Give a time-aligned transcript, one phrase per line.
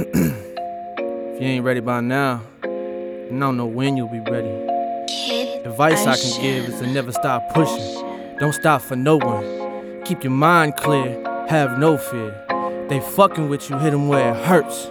[0.00, 4.48] if you ain't ready by now, then I don't know when you'll be ready.
[5.64, 8.36] Advice I can give is to never stop pushing.
[8.38, 10.02] Don't stop for no one.
[10.04, 12.86] Keep your mind clear, have no fear.
[12.88, 14.90] They fucking with you, hit them where it hurts.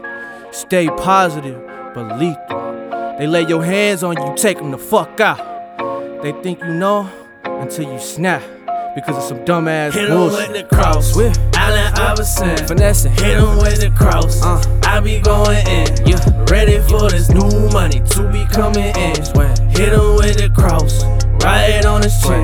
[0.51, 1.59] Stay positive,
[1.93, 3.15] but lethal.
[3.17, 6.21] They lay your hands on you, take them the fuck out.
[6.21, 7.09] They think you know
[7.45, 8.41] until you snap
[8.95, 10.49] because of some dumbass Hit 'em bullshit.
[10.51, 11.15] with the cross.
[11.15, 11.37] With
[11.69, 12.57] Allen Iverson.
[12.67, 13.11] finessing.
[13.11, 14.41] Hit 'em with the cross.
[14.41, 14.59] Uh.
[14.83, 15.85] I be going in.
[16.05, 16.17] Yeah.
[16.49, 19.23] Ready for this new money to be coming in.
[19.23, 19.53] Swear.
[19.69, 21.03] Hit 'em with the cross.
[21.43, 22.41] Right on his chin.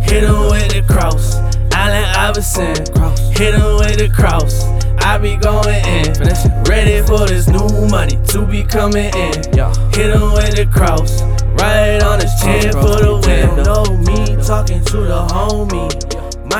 [0.00, 1.36] Hit 'em with the cross.
[1.72, 2.74] Allen Iverson.
[2.94, 3.20] Cross.
[3.38, 4.64] Hit 'em with the cross.
[5.00, 6.14] I be going in.
[6.14, 6.64] Finessing.
[6.64, 9.34] Ready for this new money to be coming in.
[9.52, 9.70] Yeah.
[9.92, 11.20] Hit him with the cross,
[11.60, 13.64] right on his chin for the win.
[13.64, 15.91] Know me talking to the homie.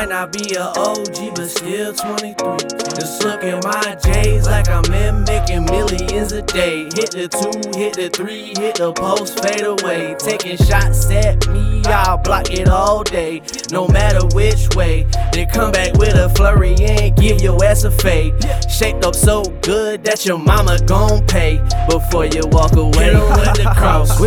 [0.03, 2.35] Might not be a OG, but still 23.
[2.97, 6.87] Just look at my J's like I'm in making millions a day.
[6.87, 10.17] Hit the two, hit the three, hit the post, fade away.
[10.19, 13.43] Taking shots at me, I'll block it all day.
[13.71, 15.07] No matter which way.
[15.33, 18.35] Then come back with a flurry and give your ass a fade.
[18.69, 23.15] Shaped up so good that your mama gon' pay before you walk away.
[23.15, 24.19] With the cross.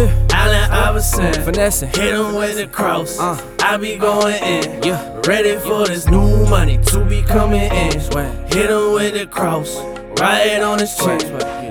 [0.46, 1.34] Allen Iverson.
[1.44, 1.90] finessing.
[1.90, 3.20] Hit him with the cross.
[3.20, 3.36] Uh.
[3.64, 4.84] I be going in.
[4.84, 5.20] Yeah.
[5.26, 8.00] Ready for this new money to be coming in.
[8.00, 8.32] Swear.
[8.50, 9.76] Hit him with the cross.
[10.20, 11.20] Right on his chin.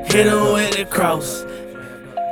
[0.06, 1.44] Hit him with the cross.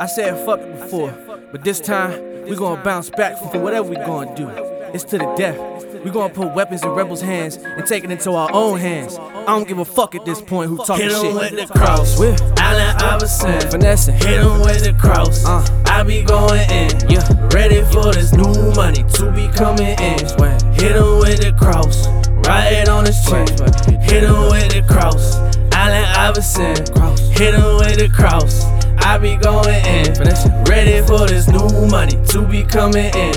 [0.00, 1.14] I said fuck it before,
[1.52, 4.48] but this time we gonna bounce back for whatever we gonna do.
[4.92, 5.56] It's to the death.
[6.04, 9.16] We gonna put weapons in rebels' hands and take it into our own hands.
[9.18, 11.34] I don't give a fuck at this point who talking Hit him shit.
[11.34, 12.18] with the cross.
[12.18, 13.60] With Allen Iverson.
[13.70, 14.14] finessing.
[14.14, 15.44] Hit him with the cross.
[15.46, 15.64] Uh.
[15.86, 16.90] I be going in.
[17.08, 17.22] Yeah.
[17.54, 20.18] Ready for this new money to be coming in.
[20.74, 22.08] Hit him with the cross.
[22.48, 23.46] Right on his chin.
[24.02, 25.36] Hit him with the cross.
[25.72, 26.84] Allen Iverson.
[26.94, 27.20] Cross.
[27.30, 28.64] Hit him with the cross.
[29.04, 30.12] I be going in.
[30.64, 33.34] Ready for this new money to be coming in.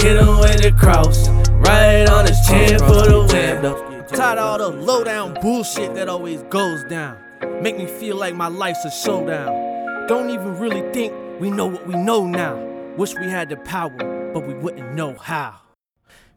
[0.00, 1.28] Hit him with the cross.
[1.60, 3.60] Right on his chin for the win.
[3.60, 4.10] cross.
[4.10, 7.18] Tired of all the low down bullshit that always goes down.
[7.62, 10.06] Make me feel like my life's a showdown.
[10.06, 12.56] Don't even really think we know what we know now.
[12.96, 15.60] Wish we had the power, but we wouldn't know how.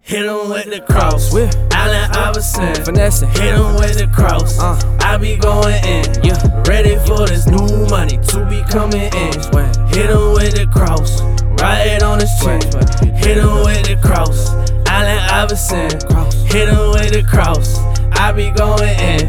[0.02, 1.32] Hit him with the cross.
[1.32, 2.76] With Allen Iverson.
[2.84, 3.30] finessing.
[3.30, 4.60] Hit him with the cross.
[4.60, 4.80] Uh.
[5.00, 6.06] I be going in.
[6.24, 6.64] Yeah.
[6.68, 9.34] Ready for this new money to be coming in.
[9.94, 11.22] Hit him with the cross.
[11.62, 12.62] Right on his chin.
[13.16, 14.50] Hit him with the cross.
[15.02, 15.90] Allen Iverson.
[16.46, 17.80] Hit him with the cross.
[18.20, 19.28] I be going in.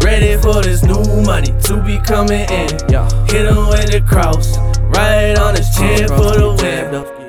[0.00, 2.70] Ready for this new money to be coming in.
[3.30, 4.58] Hit him with the cross.
[4.80, 7.21] Right on his chin for the win.